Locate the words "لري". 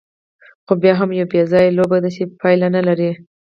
2.87-3.09